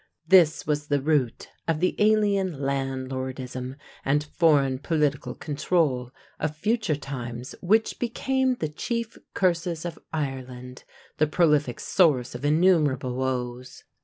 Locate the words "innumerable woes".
12.43-13.83